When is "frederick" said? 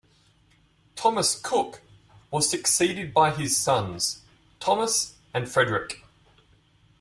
5.47-6.03